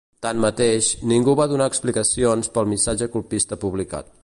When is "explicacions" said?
1.73-2.51